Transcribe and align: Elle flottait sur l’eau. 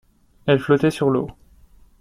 Elle 0.47 0.57
flottait 0.57 0.89
sur 0.89 1.11
l’eau. 1.11 1.29